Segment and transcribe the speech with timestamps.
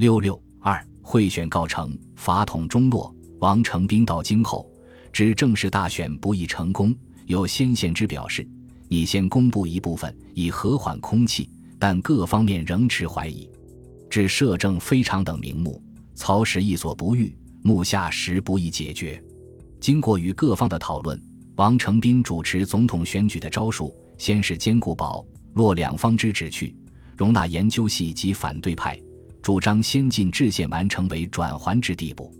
[0.00, 3.14] 六六二会选告成，法统中落。
[3.38, 4.66] 王承斌到京后，
[5.12, 8.48] 知正式大选不易成功，有先贤之表示：
[8.88, 11.50] 你先公布一部分，以和缓空气。
[11.78, 13.46] 但各方面仍持怀疑。
[14.08, 15.82] 至摄政非常等名目，
[16.14, 19.22] 曹时亦所不欲，目下实不易解决。
[19.80, 21.22] 经过与各方的讨论，
[21.56, 25.22] 王承斌主持总统选举的招数，先是兼顾保
[25.52, 26.74] 落两方之旨趣，
[27.18, 28.98] 容纳研究系及反对派，
[29.42, 32.32] 主张先进制宪完成为转圜之地步。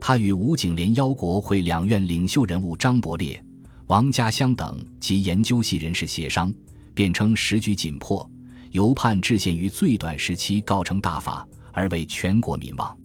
[0.00, 3.42] 他与吴景莲邀国会两院领袖人物张伯烈、
[3.86, 6.52] 王家湘等及研究系人士协商，
[6.94, 8.28] 辩称时局紧迫，
[8.70, 12.96] 犹盼制宪于最短时期告成大法，而为全国民望。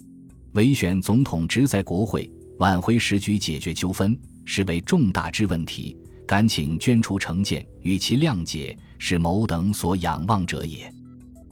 [0.53, 2.29] 委选总统职在国会，
[2.59, 4.15] 挽回时局，解决纠纷，
[4.45, 5.97] 实为重大之问题。
[6.25, 10.91] 敢请捐出成见，与其谅解，是某等所仰望者也。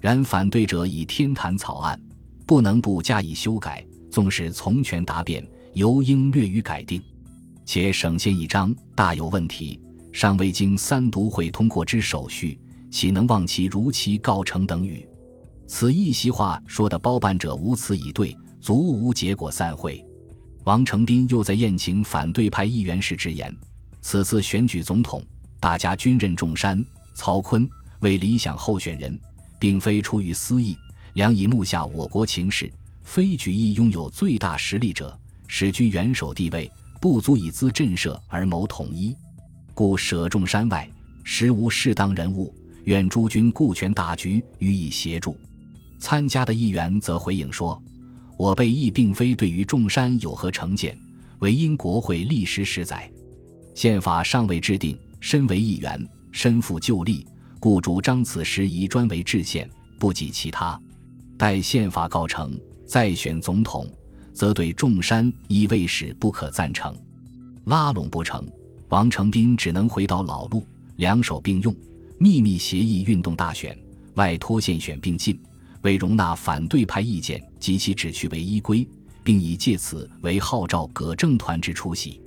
[0.01, 1.97] 然反对者以天坛草案，
[2.45, 3.85] 不能不加以修改。
[4.09, 7.01] 纵使从权答辩，尤应略予改定，
[7.65, 9.79] 且省先一章大有问题，
[10.11, 15.07] 尚未经三读会通过之手续，岂能望其如期告成等语？
[15.65, 20.05] 此一席话说的包办者无词以对，足无结果散会。
[20.65, 23.55] 王承斌又在宴请反对派议员时直言：
[24.01, 25.23] 此次选举总统，
[25.61, 27.65] 大家均认仲山、曹锟
[28.01, 29.17] 为理想候选人，
[29.61, 30.75] 并非出于私意，
[31.13, 32.67] 良以目下我国情势。
[33.03, 39.15] 非举义拥有最大实力者，使居元首地位，不足以资震慑而谋统一，
[39.75, 40.89] 故舍众山外，
[41.23, 42.51] 实无适当人物。
[42.85, 45.37] 愿诸君顾全大局，予以协助。
[45.99, 47.79] 参加的议员则回应说
[48.37, 50.97] ：“我辈亦并非对于众山有何成见，
[51.39, 53.07] 唯因国会历时十载，
[53.75, 57.23] 宪法尚未制定，身为议员，身负旧例，
[57.61, 60.77] 故主张此时宜专为制宪，不及其他。
[61.37, 62.53] 待宪法告成。”
[62.91, 63.89] 再选总统，
[64.33, 66.93] 则对众山亦未使不可赞成。
[67.63, 68.45] 拉拢不成，
[68.89, 70.61] 王承斌只能回到老路，
[70.97, 71.73] 两手并用，
[72.17, 73.73] 秘密协议运动大选，
[74.15, 75.39] 外托县选并进，
[75.83, 78.85] 为容纳反对派意见及其旨趣为依归，
[79.23, 82.19] 并以借此为号召葛政团之出席。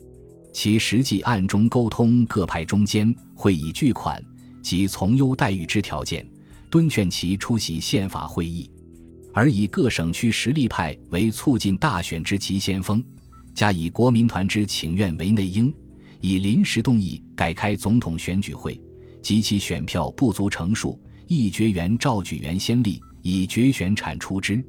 [0.50, 4.24] 其实际暗中沟通各派中间，会以巨款
[4.64, 6.26] 及从优待遇之条件，
[6.70, 8.68] 敦劝其出席宪法会议。
[9.32, 13.04] 而以各省区实力派为促进大选之急先锋，
[13.54, 15.72] 加以国民团之请愿为内应，
[16.20, 18.80] 以临时动议改开总统选举会，
[19.20, 24.64] 及其选票不足成数，议决员召举元先例，以决选产出之。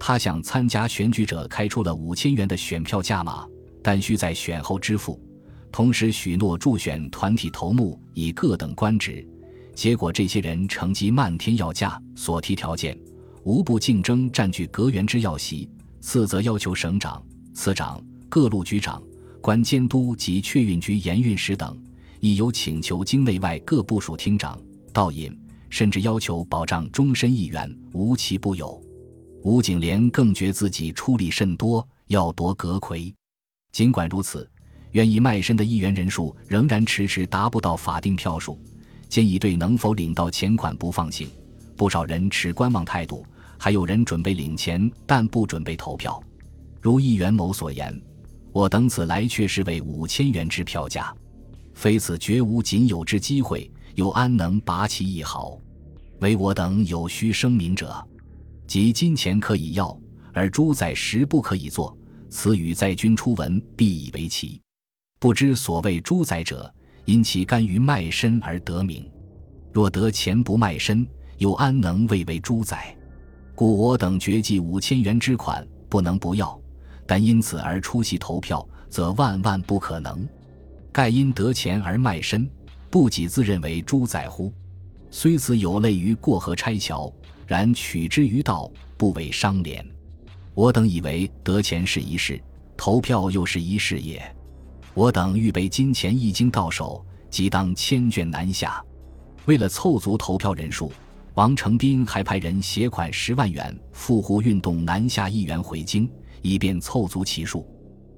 [0.00, 3.46] 他向参加选举者开出了五千元的选票价码，
[3.82, 5.20] 但需在选后支付，
[5.70, 9.26] 同时许诺助选团体头目以各等官职。
[9.74, 12.98] 结果这些人乘机漫天要价，所提条件。
[13.44, 15.70] 无不竞争占据阁员之要席，
[16.00, 17.22] 次则要求省长、
[17.54, 19.02] 次长、各路局长、
[19.40, 21.80] 官监督及确运局盐运使等，
[22.20, 24.60] 亦有请求京内外各部署厅长、
[24.92, 25.34] 道引，
[25.70, 28.82] 甚至要求保障终身议员，无奇不有。
[29.44, 33.14] 吴景莲更觉自己出力甚多，要夺阁魁。
[33.72, 34.46] 尽管如此，
[34.92, 38.58] 愿意卖身的议员人数仍然迟迟达不到法定票数，
[39.08, 41.28] 建议对能否领到钱款不放心。
[41.76, 43.24] 不少人持观望态度，
[43.58, 46.22] 还有人准备领钱，但不准备投票。
[46.80, 48.00] 如议员某所言
[48.50, 51.14] ：“我等此来却是为五千元之票价，
[51.74, 55.58] 非此绝无仅有之机会，又安能拔其一毫？
[56.20, 58.04] 唯我等有需声明者，
[58.66, 59.96] 即金钱可以要，
[60.32, 61.96] 而猪仔实不可以做。
[62.30, 64.60] 此语在君初闻，必以为奇。
[65.18, 66.72] 不知所谓猪仔者，
[67.04, 69.08] 因其甘于卖身而得名。
[69.72, 71.06] 若得钱不卖身。”
[71.38, 72.76] 又安能谓为猪仔？
[73.54, 76.60] 故我等决计五千元之款不能不要，
[77.06, 80.28] 但因此而出席投票，则万万不可能。
[80.90, 82.50] 盖因得钱而卖身，
[82.90, 84.52] 不己自认为猪仔乎？
[85.12, 87.08] 虽此有类于过河拆桥，
[87.46, 89.86] 然取之于道，不为伤廉。
[90.54, 92.42] 我等以为得钱是一事，
[92.76, 94.20] 投票又是一事也。
[94.98, 98.84] 我等预备金钱一经到手，即当千卷南下。
[99.46, 100.90] 为了凑足投票人数。
[101.34, 106.10] 王承斌还派人携款十万元赴沪运动南下议员回京，
[106.42, 107.64] 以便凑足其数。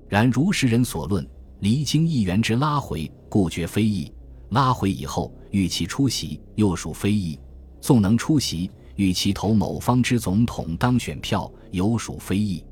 [0.09, 1.29] 然如时人所论，
[1.59, 4.11] 离京议员之拉回，故觉非议；
[4.49, 7.39] 拉回以后，与其出席，又属非议。
[7.83, 12.65] 纵能出席，与其投某方之总统当选票，尤属非议。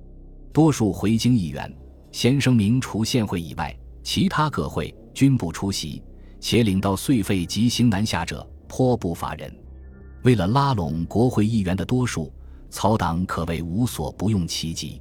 [0.51, 1.71] 多数回京议员
[2.11, 3.77] 先声明，除县会以外，
[4.09, 6.03] 其他各会均不出席，
[6.41, 9.55] 且领到岁费及行南下者颇不乏人。
[10.23, 12.33] 为了拉拢国会议员的多数，
[12.71, 14.99] 曹党可谓无所不用其极。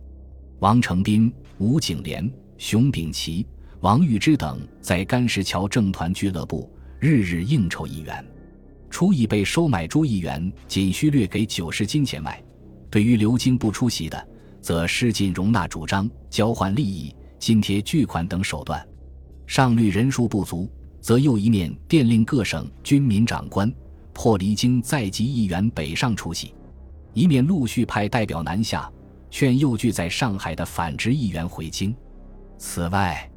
[0.60, 3.48] 王承斌、吴景莲、熊秉琦、
[3.80, 6.70] 王玉芝等在干石桥政团俱乐部
[7.00, 8.30] 日日应酬议员，
[8.90, 12.44] 除已被收买诸议员仅需略给九十金钱外，
[12.92, 14.28] 对于流经不出席的，
[14.60, 18.86] 则施尽容纳主张、交换利益、津贴巨款等手段。
[19.48, 20.70] 上率人数不足，
[21.02, 23.74] 则又一面电令各省军民长官
[24.14, 26.54] 破离京在籍议员北上出席，
[27.14, 28.88] 一面陆续派代表南下。
[29.30, 31.94] 劝又聚在上海的反直议员回京。
[32.58, 33.30] 此外，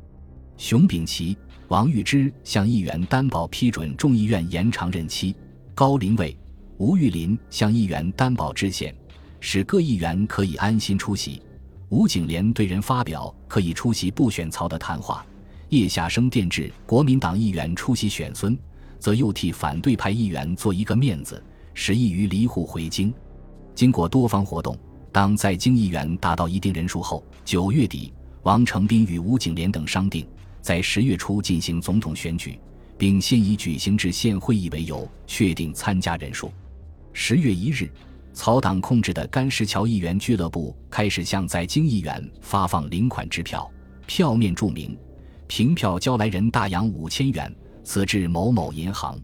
[0.56, 1.36] 熊秉琦、
[1.66, 5.34] 王玉芝向议员担保批准众议院延长任期；
[5.74, 6.34] 高林卫、
[6.78, 8.94] 吴玉林向议员担保制宪，
[9.40, 11.42] 使各议员可以安心出席。
[11.88, 15.26] 吴景莲对人发表可以出席不选曹的谈话。
[15.70, 18.58] 叶夏生电致国民党议员出席选孙，
[18.98, 21.42] 则又替反对派议员做一个面子，
[21.74, 23.14] 使议于离沪回京。
[23.74, 24.76] 经过多方活动。
[25.12, 28.12] 当在京议员达到一定人数后，九月底，
[28.42, 30.24] 王承斌与吴景莲等商定，
[30.60, 32.58] 在十月初进行总统选举，
[32.96, 36.52] 并先以举行制宪会议为由确定参加人数。
[37.12, 37.90] 十月一日，
[38.32, 43.68] 曹党控制的干石桥议员俱乐部开始向在京议员发放领款支票，
[44.06, 44.96] 票面注明
[45.50, 47.52] 凭票交来人大洋五千元，
[47.82, 49.20] 此至某某银行。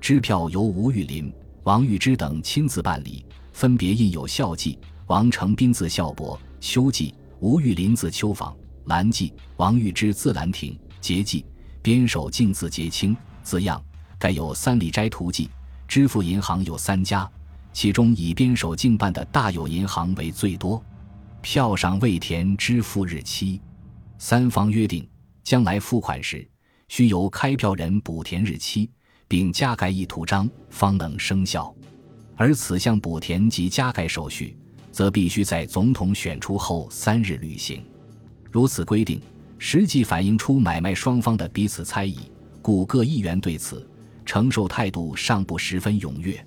[0.00, 1.34] 支票由吴玉林、
[1.64, 4.78] 王玉芝等亲自办理，分别印有校记。
[5.08, 11.44] 王承斌字孝伯，秋记；吴玉林字秋坊，兰记；王玉芝字兰亭，节记；
[11.82, 13.82] 边守敬字节清，字样。
[14.20, 15.50] 盖有三里斋图记。
[15.88, 17.28] 支付银行有三家，
[17.72, 20.80] 其中以边守敬办的大有银行为最多。
[21.42, 23.60] 票上未填支付日期。
[24.16, 25.04] 三方约定，
[25.46, 26.44] 将来付款时，
[26.88, 28.90] 需由开票人补填日期，
[29.28, 31.72] 并加盖一图章，方能生效。
[32.34, 34.58] 而此项补填及加盖手续。
[34.90, 37.84] 则必须在总统选出后三日履行。
[38.50, 39.20] 如此规定，
[39.58, 42.16] 实际反映出买卖双方的彼此猜疑，
[42.62, 43.86] 故各议员对此
[44.24, 46.42] 承受态度尚不十分踊跃。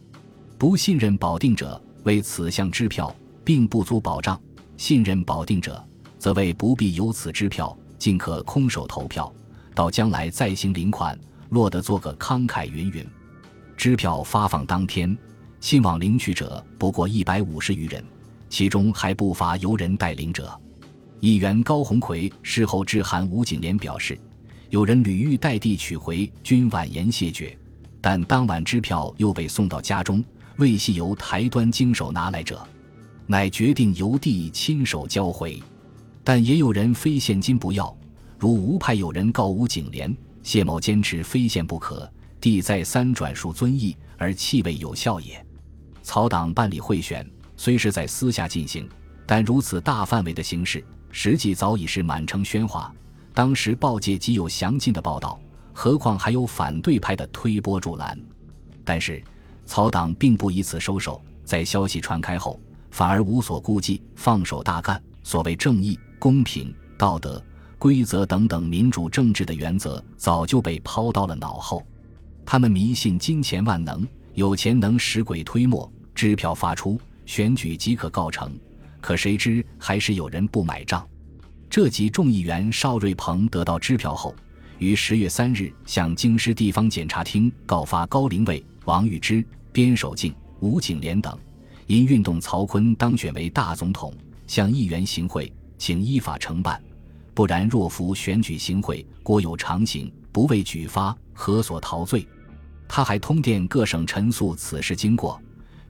[0.57, 3.15] 不信任保定者为此项支票
[3.45, 4.35] 并不足保障；
[4.77, 5.87] 信任保定者，
[6.17, 9.31] 则为不必有此支票，尽可空手投票，
[9.75, 11.19] 到将来再行领款，
[11.49, 13.05] 落得做个慷慨云云。
[13.77, 15.15] 支票发放当天，
[15.59, 18.03] 信往领取者不过一百五十余人。
[18.49, 20.59] 其中还不乏由人带领者。
[21.19, 24.17] 议员高鸿逵事后致函吴景莲表示，
[24.71, 27.55] 有人屡欲代地取回，均婉言谢绝。
[28.01, 30.23] 但当晚支票又被送到家中，
[30.57, 32.65] 未系由台端经手拿来者，
[33.27, 35.61] 乃决定由地亲手交回。
[36.31, 37.91] 但也有人非现金不要，
[38.37, 42.07] 如吴派有人告吴景莲，谢某坚持非现不可，
[42.39, 45.43] 地再三转述遵义，而气味有效也。
[46.03, 47.27] 曹党办理贿选。
[47.57, 48.87] 虽是在私下进行，
[49.25, 52.93] 但如此大范围的形式，实际早已是满城喧哗。
[53.33, 55.41] 当时报界极有详尽的报道，
[55.73, 58.15] 何况还有反对派的推波助澜。
[58.85, 59.19] 但是，
[59.65, 62.59] 曹党并不以此收手，在消息传开后，
[62.91, 65.01] 反而无所顾忌，放手大干。
[65.23, 67.41] 所谓正义、公平、道德、
[67.77, 71.81] 规则等等民主政治的原则，早就被抛到了脑后。
[72.45, 76.99] 他们迷信金钱万能，有钱能使鬼推磨，支票发出。
[77.25, 78.51] 选举即可告成，
[78.99, 81.07] 可谁知还是有人不买账。
[81.69, 84.33] 这集众议员邵瑞鹏得到支票后，
[84.79, 91.37] 于十月三日向京师地方检察厅告发高林卫、王玉芝、边守敬、吴景莲等，
[91.85, 94.11] 因运动曹锟当选为大总统，
[94.47, 96.79] 向议员行贿，请依法承办。
[97.33, 102.27] 不然，若服选举行贿，国有常刑，不为举发，何所逃罪？
[102.87, 105.41] 他还通电各省陈述此事经过。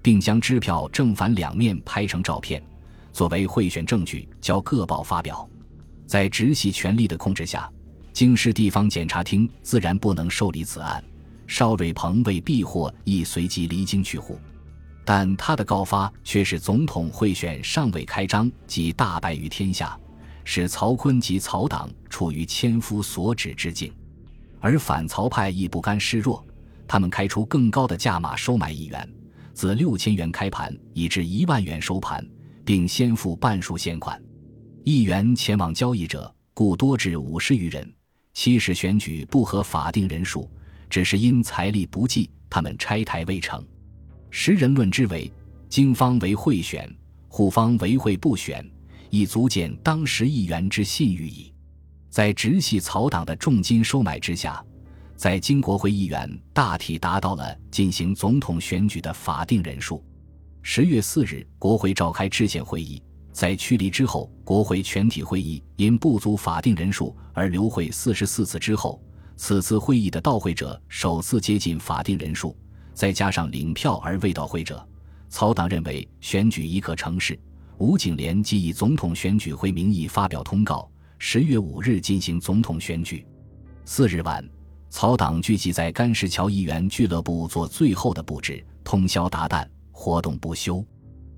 [0.02, 2.64] 并将支票正反两面拍成照片，
[3.12, 5.48] 作为贿选证据，交各报发表。
[6.06, 7.70] 在直系权力的控制下，
[8.14, 11.04] 京师地方检察厅自然不能受理此案。
[11.48, 14.40] 邵瑞鹏为避祸，亦随即离京去沪。
[15.12, 20.00] 但他的告发却是总统贿选尚未开张即大败于天下，
[20.44, 23.92] 使曹锟及曹党处于千夫所指之境。
[24.60, 26.46] 而反曹派亦不甘示弱，
[26.88, 29.12] 他们开出更高的价码收买议员。
[29.52, 32.24] 自六千元开盘，以至一万元收盘，
[32.64, 34.22] 并先付半数现款。
[34.84, 37.92] 议员前往交易者，故多至五十余人。
[38.36, 40.48] 七时选举不合法定人数，
[40.88, 43.66] 只是因财力不济，他们拆台未成。
[44.30, 45.32] 时人论之为：
[45.68, 46.90] 经方为贿选，
[47.28, 48.66] 护方为贿不选，
[49.10, 51.54] 以足见当时议员之信誉矣。
[52.10, 54.64] 在直系曹党的重金收买之下。
[55.16, 60.02] 在京国会议员大体达到了进行总统选举的法定人数。
[60.62, 63.04] 十月四日，国会召开制宪会议。
[63.34, 69.04] 在驱离之后，国会全体会议因不足法定人数而留会四十四次之后，
[69.36, 72.56] 此次会议的到会者首次接近法定人数，
[73.00, 74.86] 再加上领票而未到会者，
[75.30, 77.40] 曹党认为选举已可成事。
[77.78, 83.26] 吴景莲即以总统选举会名义发表通告，十月五日进行总统选举。
[83.86, 84.46] 四日晚，
[84.90, 90.86] 曹党聚集在甘石桥议员俱乐部做最后的布置，通宵达旦，活动不休，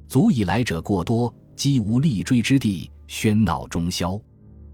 [0.07, 1.31] 足以来者过多。
[1.55, 4.19] 几无立锥之地，喧闹中宵。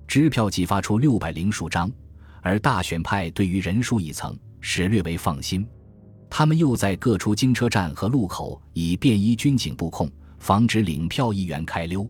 [0.07, 1.91] 支票即发出六百零数张，
[2.41, 5.67] 而大选派对于人数一层始略为放心。
[6.29, 12.07] 他们又在各处经车站和路口以便衣军警布控，防止领票议员开溜。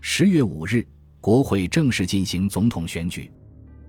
[0.00, 0.86] 十月五日，
[1.20, 3.30] 国会正式进行总统选举。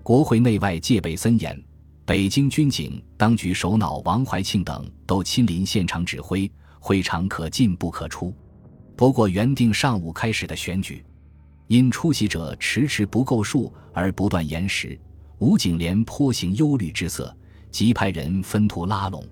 [0.02, 1.60] 国会内外戒备森严，
[2.04, 8.34] 北京军警当局首脑王怀庆等都亲临现场指挥，会场可进不可出。
[8.94, 11.04] 不过，原定上午开始的选举，
[11.66, 14.98] 因出席者迟迟不够数而不断延时。
[15.38, 17.34] 吴景莲颇行忧虑之色，
[17.70, 19.26] 即派人分途拉拢，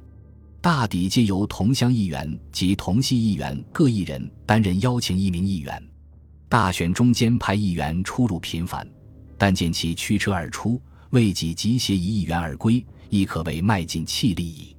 [0.63, 5.83] 大抵皆由同乡议员及同系议员各一人担任邀请一名议员。
[6.51, 8.87] 大选中间派议员出入频繁，
[9.39, 10.79] 但见其驱车而出，
[11.11, 14.77] 未及集协一议员而归，亦可谓迈进气力矣。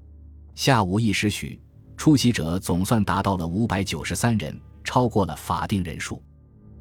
[0.53, 1.59] 下午一时许，
[1.97, 4.55] 出席者总算达到了五百九十三人。
[4.83, 6.21] 超过了法定人数，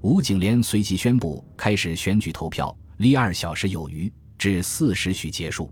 [0.01, 5.71] 吴景莲随即宣布开始选举投票，离二小时有余，至四时许结束。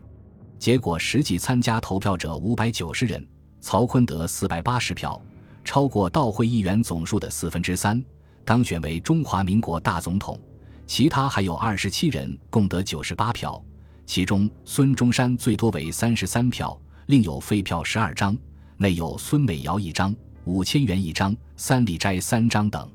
[0.58, 3.24] 结果实际参加投票者五百九十人，
[3.60, 5.20] 曹锟得四百八十票，
[5.64, 8.02] 超过到会议员总数的四分之三，
[8.44, 10.38] 当选为中华民国大总统。
[10.86, 13.62] 其他还有二十七人共得九十八票，
[14.04, 18.36] 其中孙中山最多为三十三票，另有废票十二张，
[18.78, 20.14] 内有孙美瑶一张。
[20.44, 22.90] 五千元一张，三里斋三张等。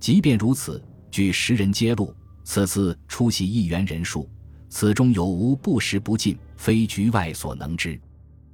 [0.00, 4.28] 即便如此，据十人揭露，此次出席议员人数，
[4.68, 7.98] 此中有无不实不尽，非局外所能知。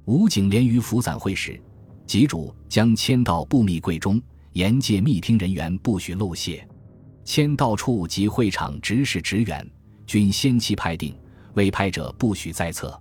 [0.05, 1.61] 吴景莲于府散会时，
[2.05, 4.21] 集主将签到布密柜中，
[4.53, 6.65] 严戒密听人员不许漏泄。
[7.25, 9.69] 签到处及会场执事职员
[10.05, 11.13] 均先期派定，
[11.55, 12.97] 未派者不许在册。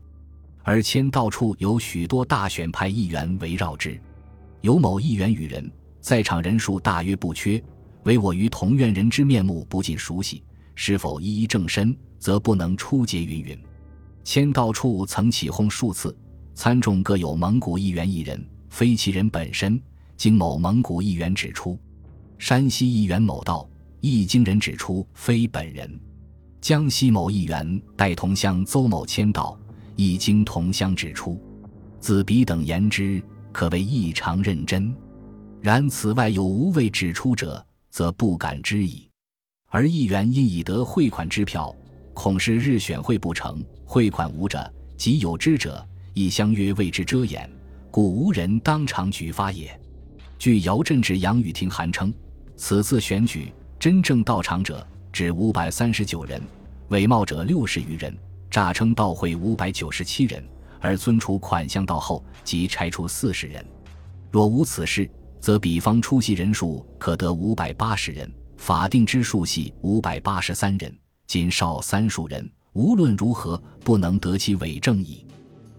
[0.64, 3.96] 而签到处有许多大选派议员围绕之。
[4.60, 5.70] 有某议员与人
[6.00, 7.62] 在场人数大约不缺，
[8.02, 10.42] 唯我于同院人之面目不尽熟悉，
[10.74, 13.56] 是否一一正身，则不能出结云云。
[14.26, 16.14] 签到处曾起哄数次，
[16.52, 19.80] 参众各有蒙古议员一人，非其人本身。
[20.16, 21.78] 经某蒙古议员指出，
[22.36, 25.88] 山西议员某道亦经人指出非本人。
[26.60, 29.56] 江西某议员代同乡邹某签到，
[29.94, 31.40] 亦经同乡指出，
[32.00, 33.22] 自彼等言之。
[33.52, 34.92] 可谓异常认真，
[35.60, 39.08] 然此外有无未指出者，则不敢知矣。
[39.68, 41.74] 而议员因已得汇款支票，
[42.16, 47.48] 恐是日选会不成，汇款无者，即有知者，亦相约为之遮掩，
[47.90, 49.78] 故无人当场举发也。
[50.38, 52.12] 据姚振之、杨雨婷函称，
[52.56, 56.40] 此次选举真正到场者只五百三十九人，
[56.88, 58.16] 伪冒者六十余人，
[58.50, 60.42] 诈称到会五百九十七人。
[60.80, 63.64] 而尊除款项到后，即拆除四十人。
[64.30, 65.08] 若无此事，
[65.38, 70.92] 则比方出席人数可得五百八十人，法定之数系五百八十三人，
[71.26, 75.24] 仅少三数人，无论如何不能得其伪正矣。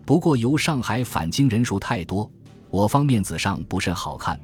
[0.06, 2.30] 不过由上海返京人数太多，
[2.70, 4.40] 我方面子上不甚好看。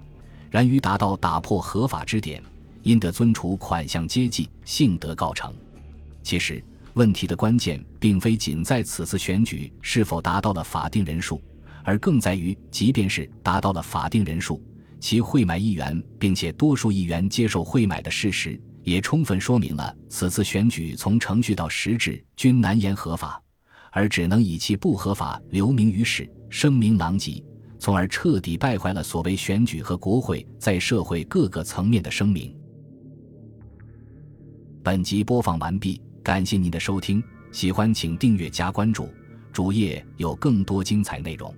[0.50, 2.42] 然于达到打破合法之点，
[2.82, 5.54] 因得尊处款项接济，幸得告成。
[6.22, 6.64] 其实。
[6.96, 11.42] 问题的关键并非仅在此次选举是否达到了法定人数，
[11.84, 14.62] 而更在于，即便是达到了法定人数，
[15.00, 23.42] 其贿买议员并且多数议员接受贿买的事实，也充分说明了此次选举从程序到实质均难言合法，
[23.92, 27.44] 而只能以其不合法留名于史，声名狼藉，
[27.80, 32.56] 从而彻底败坏了所谓选举和国会在社会各个层面的声名。
[34.84, 36.02] 本集播放完毕。
[36.24, 37.22] 感谢您的收听，
[37.52, 39.10] 喜欢请订阅加关注，
[39.52, 41.54] 主页有更多精彩内容。